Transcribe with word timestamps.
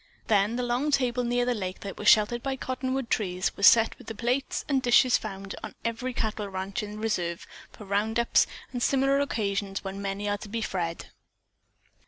Then 0.29 0.55
the 0.55 0.63
long 0.63 0.89
table 0.89 1.23
near 1.23 1.45
the 1.45 1.53
lake 1.53 1.81
that 1.81 1.95
was 1.99 2.07
sheltered 2.07 2.41
by 2.41 2.55
cottonwood 2.55 3.07
trees 3.11 3.55
was 3.55 3.67
set 3.67 3.95
with 3.99 4.07
the 4.07 4.15
plate 4.15 4.65
and 4.67 4.81
dishes 4.81 5.15
found 5.15 5.53
on 5.61 5.75
every 5.85 6.11
cattle 6.11 6.47
ranch 6.49 6.81
in 6.81 6.99
reserve 6.99 7.45
for 7.71 7.85
round 7.85 8.19
ups 8.19 8.47
and 8.71 8.81
similar 8.81 9.19
occasions 9.19 9.83
when 9.83 10.01
many 10.01 10.27
are 10.27 10.39
to 10.39 10.49
be 10.49 10.61
fed. 10.63 11.05